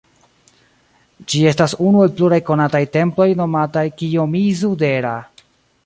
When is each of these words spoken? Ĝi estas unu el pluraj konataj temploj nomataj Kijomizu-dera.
Ĝi 1.33 1.41
estas 1.51 1.75
unu 1.89 2.01
el 2.05 2.15
pluraj 2.21 2.39
konataj 2.47 2.83
temploj 2.97 3.29
nomataj 3.43 3.85
Kijomizu-dera. 4.01 5.17